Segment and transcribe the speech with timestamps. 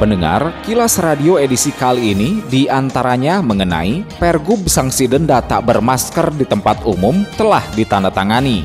[0.00, 6.48] Pendengar, Kilas Radio edisi kali ini di antaranya mengenai Pergub sanksi denda tak bermasker di
[6.48, 8.64] tempat umum telah ditandatangani.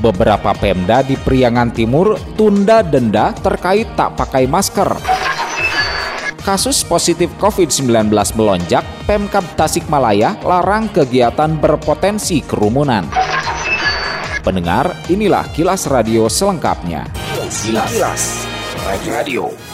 [0.00, 4.90] Beberapa Pemda di Priangan Timur tunda denda terkait tak pakai masker.
[6.42, 13.06] Kasus positif COVID-19 melonjak, Pemkab Tasikmalaya larang kegiatan berpotensi kerumunan.
[14.42, 17.06] Pendengar, inilah kilas radio selengkapnya.
[17.14, 17.62] Kilas,
[17.94, 18.22] kilas.
[19.06, 19.71] Radio.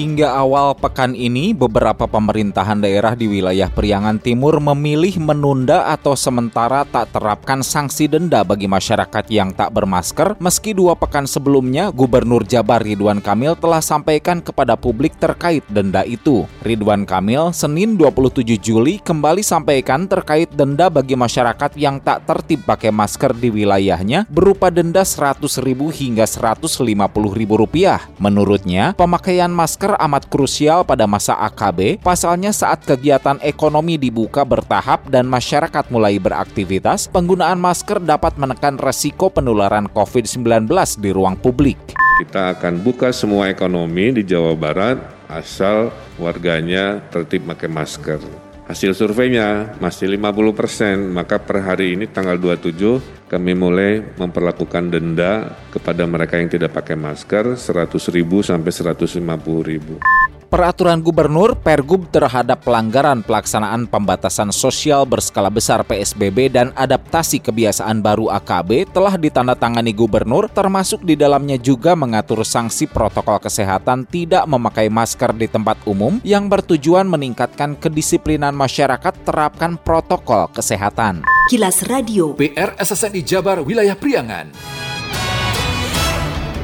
[0.00, 6.88] Hingga awal pekan ini, beberapa pemerintahan daerah di wilayah Priangan Timur memilih menunda atau sementara
[6.88, 12.80] tak terapkan sanksi denda bagi masyarakat yang tak bermasker, meski dua pekan sebelumnya Gubernur Jabar
[12.80, 16.48] Ridwan Kamil telah sampaikan kepada publik terkait denda itu.
[16.64, 22.88] Ridwan Kamil Senin 27 Juli kembali sampaikan terkait denda bagi masyarakat yang tak tertib pakai
[22.88, 27.76] masker di wilayahnya berupa denda Rp100.000 hingga Rp150.000.
[28.16, 35.10] Menurutnya, pemakaian masker masker amat krusial pada masa AKB, pasalnya saat kegiatan ekonomi dibuka bertahap
[35.10, 40.70] dan masyarakat mulai beraktivitas, penggunaan masker dapat menekan resiko penularan COVID-19
[41.02, 41.74] di ruang publik.
[42.22, 45.90] Kita akan buka semua ekonomi di Jawa Barat asal
[46.22, 48.39] warganya tertib pakai masker.
[48.70, 55.58] Hasil surveinya masih 50 persen, maka per hari ini tanggal 27 kami mulai memperlakukan denda
[55.74, 59.26] kepada mereka yang tidak pakai masker 100 ribu sampai 150
[59.66, 59.98] ribu.
[60.50, 68.34] Peraturan Gubernur Pergub terhadap pelanggaran pelaksanaan pembatasan sosial berskala besar PSBB dan adaptasi kebiasaan baru
[68.34, 75.38] AKB telah ditandatangani Gubernur termasuk di dalamnya juga mengatur sanksi protokol kesehatan tidak memakai masker
[75.38, 81.22] di tempat umum yang bertujuan meningkatkan kedisiplinan masyarakat terapkan protokol kesehatan.
[81.46, 82.34] Kilas Radio.
[82.34, 84.50] PR SSNI Jabar Wilayah Priangan.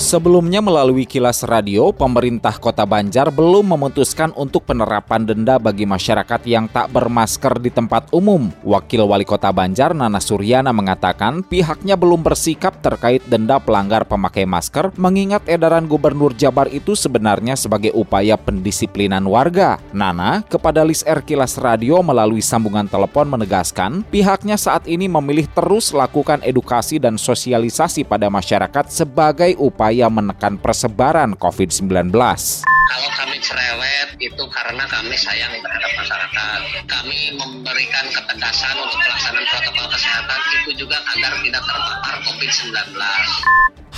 [0.00, 6.72] Sebelumnya melalui kilas radio, pemerintah Kota Banjar belum memutuskan untuk penerapan denda bagi masyarakat yang
[6.72, 8.48] tak bermasker di tempat umum.
[8.64, 14.88] Wakil Wali Kota Banjar Nana Suryana mengatakan pihaknya belum bersikap terkait denda pelanggar pemakai masker
[14.96, 19.76] mengingat edaran Gubernur Jabar itu sebenarnya sebagai upaya pendisiplinan warga.
[19.92, 25.92] Nana kepada Lis R Kilas Radio melalui sambungan telepon menegaskan pihaknya saat ini memilih terus
[25.92, 32.14] lakukan edukasi dan sosialisasi pada masyarakat sebagai upaya upaya menekan persebaran COVID-19.
[32.14, 36.60] Kalau kami cerewet itu karena kami sayang terhadap masyarakat.
[36.86, 42.70] Kami memberikan ketegasan untuk pelaksanaan protokol kesehatan itu juga agar tidak terpapar COVID-19.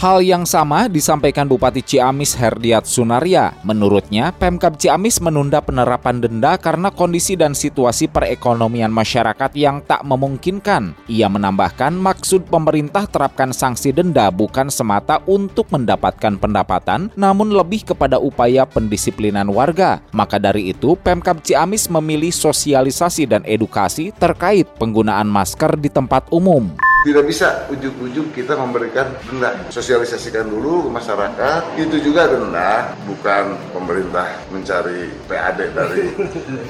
[0.03, 3.55] Hal yang sama disampaikan Bupati Ciamis Herdiat Sunaria.
[3.63, 10.99] Menurutnya, Pemkab Ciamis menunda penerapan denda karena kondisi dan situasi perekonomian masyarakat yang tak memungkinkan.
[11.07, 18.19] Ia menambahkan maksud pemerintah terapkan sanksi denda bukan semata untuk mendapatkan pendapatan, namun lebih kepada
[18.19, 20.03] upaya pendisiplinan warga.
[20.11, 26.75] Maka dari itu, Pemkab Ciamis memilih sosialisasi dan edukasi terkait penggunaan masker di tempat umum
[27.03, 29.55] tidak bisa ujung-ujung kita memberikan denda.
[29.69, 31.61] Sosialisasikan dulu ke masyarakat.
[31.79, 36.15] Itu juga denda bukan pemerintah mencari PAD dari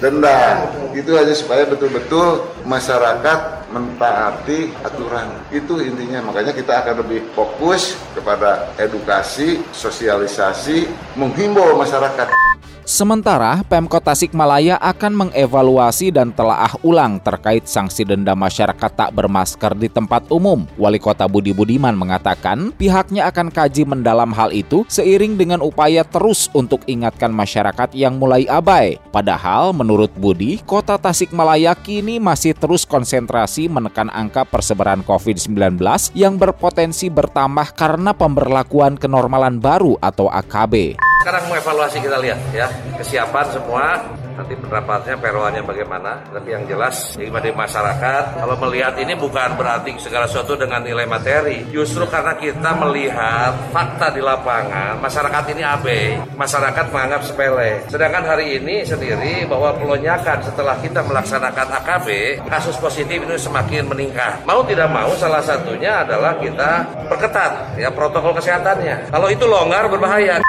[0.00, 0.65] denda.
[0.97, 3.38] Itu hanya supaya betul-betul masyarakat
[3.72, 5.28] mentaati aturan.
[5.53, 6.25] Itu intinya.
[6.32, 12.42] Makanya kita akan lebih fokus kepada edukasi sosialisasi menghimbau masyarakat
[12.82, 19.87] Sementara Pemkot Tasikmalaya akan mengevaluasi dan telaah ulang terkait sanksi denda masyarakat tak bermasker di
[19.87, 20.66] tempat umum.
[20.75, 26.50] Wali Kota Budi Budiman mengatakan pihaknya akan kaji mendalam hal itu seiring dengan upaya terus
[26.59, 28.99] untuk ingatkan masyarakat yang mulai abai.
[29.14, 35.78] Padahal menurut Budi, Kota Tasikmalaya kini masih terus konsentrasi menekan angka persebaran COVID-19
[36.19, 41.12] yang berpotensi bertambah karena pemberlakuan kenormalan baru atau AKB.
[41.23, 42.67] Sekarang mau evaluasi kita lihat ya.
[42.99, 44.03] Kesiapan semua
[44.35, 50.27] nanti penerapannya peroannya bagaimana tapi yang jelas bagi masyarakat kalau melihat ini bukan berarti segala
[50.27, 51.63] sesuatu dengan nilai materi.
[51.71, 57.87] Justru karena kita melihat fakta di lapangan masyarakat ini abai masyarakat menganggap sepele.
[57.87, 62.09] Sedangkan hari ini sendiri bahwa pelonjakan setelah kita melaksanakan AKB
[62.51, 64.43] kasus positif itu semakin meningkat.
[64.43, 69.15] Mau tidak mau salah satunya adalah kita perketat ya protokol kesehatannya.
[69.15, 70.42] Kalau itu longgar berbahaya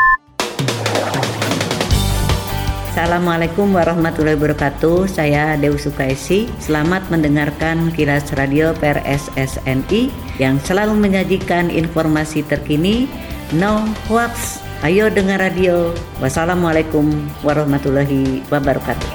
[2.94, 5.10] Assalamualaikum warahmatullahi wabarakatuh.
[5.10, 6.46] Saya Dewi Sukaisi.
[6.62, 13.10] Selamat mendengarkan Kilas Radio PRSSNI yang selalu menyajikan informasi terkini.
[13.50, 14.62] No hoax.
[14.86, 15.90] Ayo dengar radio.
[16.22, 17.10] Wassalamualaikum
[17.42, 19.10] warahmatullahi wabarakatuh.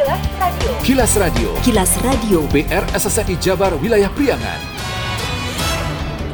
[0.82, 1.54] Kilas Radio.
[1.62, 2.50] Kilas Radio.
[2.50, 4.77] PR SSNI Jabar Wilayah Priangan.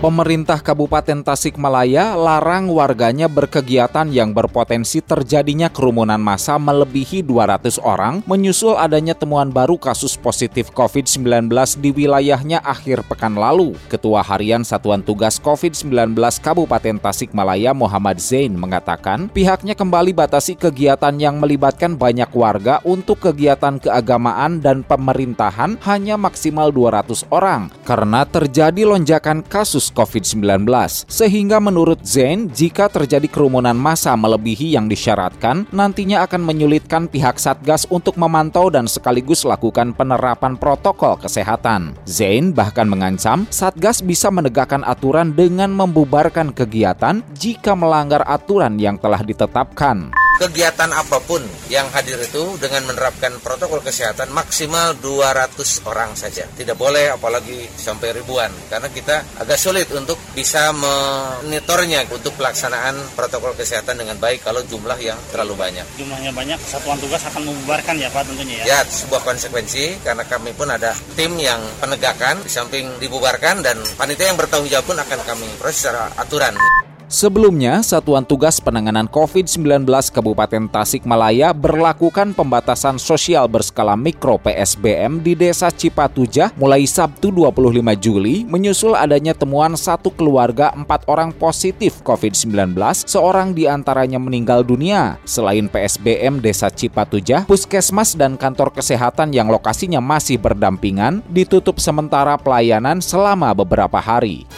[0.02, 8.74] Pemerintah Kabupaten Tasikmalaya larang warganya berkegiatan yang berpotensi terjadinya kerumunan massa melebihi 200 orang menyusul
[8.74, 13.78] adanya temuan baru kasus positif COVID-19 di wilayahnya akhir pekan lalu.
[13.86, 21.42] Ketua Harian Satuan Tugas COVID-19 Kabupaten Tasikmalaya Muhammad Zain mengatakan pihaknya kembali batasi kegiatan yang
[21.42, 29.42] melibatkan banyak warga untuk kegiatan keagamaan dan pemerintahan hanya maksimal 200 orang karena terjadi lonjakan
[29.44, 30.64] kasus COVID-19.
[31.04, 37.84] Sehingga menurut Zain, jika terjadi kerumunan massa melebihi yang disyaratkan, nantinya akan menyulitkan pihak Satgas
[37.92, 41.92] untuk memantau dan sekaligus lakukan penerapan protokol kesehatan.
[42.08, 49.20] Zain bahkan mengancam Satgas bisa menegakkan aturan dengan membubarkan kegiatan jika melanggar aturan yang telah
[49.20, 56.46] ditetapkan kegiatan apa pun yang hadir itu dengan menerapkan protokol kesehatan maksimal 200 orang saja.
[56.50, 63.54] Tidak boleh apalagi sampai ribuan karena kita agak sulit untuk bisa monitornya untuk pelaksanaan protokol
[63.54, 65.86] kesehatan dengan baik kalau jumlah yang terlalu banyak.
[65.98, 68.64] Jumlahnya banyak, satuan tugas akan membubarkan ya Pak tentunya ya.
[68.64, 74.34] Ya, sebuah konsekuensi karena kami pun ada tim yang penegakan di samping dibubarkan dan panitia
[74.34, 76.54] yang bertanggung jawab pun akan kami proses secara aturan.
[77.14, 85.70] Sebelumnya, Satuan Tugas Penanganan COVID-19 Kabupaten Tasikmalaya berlakukan pembatasan sosial berskala mikro PSBM di Desa
[85.70, 87.70] Cipatujah mulai Sabtu 25
[88.02, 92.74] Juli menyusul adanya temuan satu keluarga empat orang positif COVID-19,
[93.06, 95.14] seorang di antaranya meninggal dunia.
[95.22, 102.98] Selain PSBM Desa Cipatujah, Puskesmas dan kantor kesehatan yang lokasinya masih berdampingan ditutup sementara pelayanan
[102.98, 104.50] selama beberapa hari.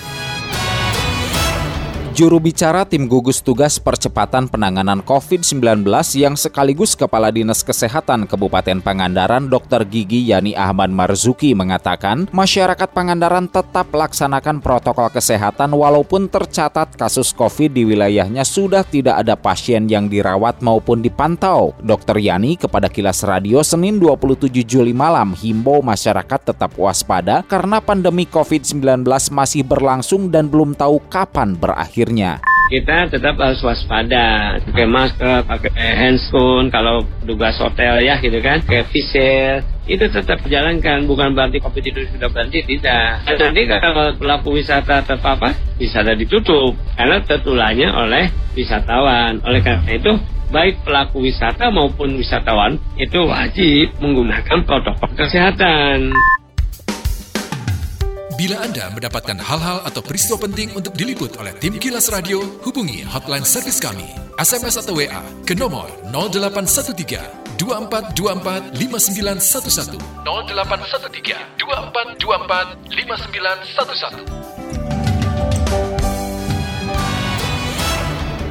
[2.16, 5.84] Juru bicara tim gugus tugas percepatan penanganan COVID-19
[6.16, 9.84] yang sekaligus Kepala Dinas Kesehatan Kabupaten Pangandaran Dr.
[9.84, 17.76] Gigi Yani Ahmad Marzuki mengatakan masyarakat Pangandaran tetap laksanakan protokol kesehatan walaupun tercatat kasus COVID
[17.76, 21.76] di wilayahnya sudah tidak ada pasien yang dirawat maupun dipantau.
[21.84, 22.16] Dr.
[22.16, 29.04] Yani kepada Kilas Radio Senin 27 Juli malam himbau masyarakat tetap waspada karena pandemi COVID-19
[29.28, 32.38] masih berlangsung dan belum tahu kapan berakhir akhirnya.
[32.66, 34.58] Kita tetap harus waspada.
[34.58, 38.62] Pakai masker pakai handphone kalau tugas hotel ya gitu kan.
[38.62, 43.22] Pakai visir itu tetap jalankan bukan berarti covid itu sudah berhenti tidak.
[43.26, 46.74] Nanti kalau pelaku wisata terpapar wisata ditutup.
[46.98, 49.42] Karena tertularnya oleh wisatawan.
[49.46, 50.18] Oleh karena itu
[50.50, 56.14] baik pelaku wisata maupun wisatawan itu wajib menggunakan protokol kesehatan
[58.36, 63.48] Bila Anda mendapatkan hal-hal atau peristiwa penting untuk diliput oleh tim Kilas Radio, hubungi hotline
[63.48, 64.04] servis kami,
[64.36, 74.46] SMS atau WA ke nomor 0813 2424 5911 0813 2424 5911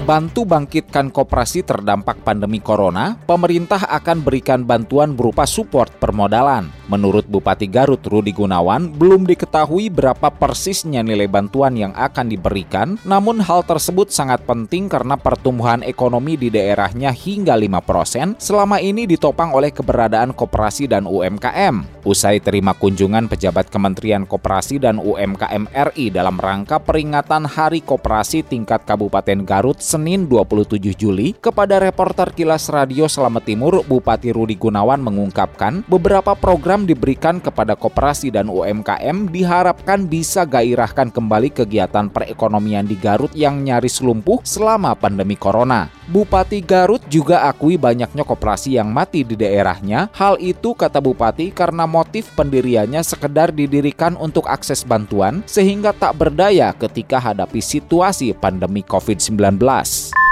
[0.05, 6.69] Bantu bangkitkan koperasi terdampak pandemi corona, pemerintah akan berikan bantuan berupa support permodalan.
[6.85, 13.41] Menurut Bupati Garut Rudi Gunawan, belum diketahui berapa persisnya nilai bantuan yang akan diberikan, namun
[13.41, 19.73] hal tersebut sangat penting karena pertumbuhan ekonomi di daerahnya hingga 5% selama ini ditopang oleh
[19.73, 22.05] keberadaan koperasi dan UMKM.
[22.05, 28.85] Usai terima kunjungan pejabat Kementerian Koperasi dan UMKM RI dalam rangka peringatan Hari Koperasi tingkat
[28.85, 35.81] Kabupaten Garut Senin 27 Juli, kepada reporter Kilas Radio Selamat Timur, Bupati Rudi Gunawan mengungkapkan
[35.89, 42.99] beberapa program program diberikan kepada koperasi dan UMKM diharapkan bisa gairahkan kembali kegiatan perekonomian di
[42.99, 45.87] Garut yang nyaris lumpuh selama pandemi corona.
[46.11, 50.11] Bupati Garut juga akui banyaknya koperasi yang mati di daerahnya.
[50.11, 56.75] Hal itu kata Bupati karena motif pendiriannya sekedar didirikan untuk akses bantuan sehingga tak berdaya
[56.75, 59.63] ketika hadapi situasi pandemi COVID-19.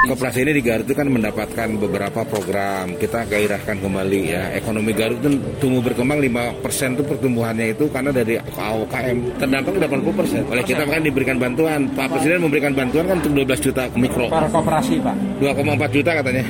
[0.04, 3.00] Koperasi ini di Garut itu kan mendapatkan beberapa program.
[3.00, 4.52] Kita gairahkan kembali ya.
[4.52, 9.40] Ekonomi Garut itu tumbuh berkembang 5% itu pertumbuhannya itu karena dari AOKM.
[9.40, 10.52] Terdampak 80%.
[10.52, 11.88] Oleh kita kan diberikan bantuan.
[11.96, 14.28] Pak Presiden memberikan bantuan kan untuk 12 juta mikro.
[14.28, 15.16] Para koperasi, Pak.
[15.40, 16.44] 2,4 juta katanya.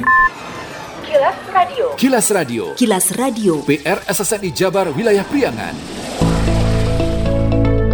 [1.05, 1.85] Kilas Radio.
[1.93, 2.63] Kilas Radio.
[2.73, 3.53] Kilas Radio.
[3.69, 5.77] PR SSNI Jabar Wilayah Priangan.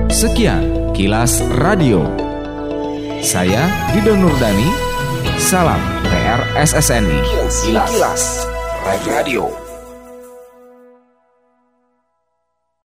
[0.08, 2.08] Sekian Kilas Radio.
[3.20, 4.89] Saya Dido Nurdani.
[5.40, 7.24] Salam PR SSNI.
[7.24, 7.64] Kilas.
[7.64, 8.24] Kilas.
[9.08, 9.69] Radio.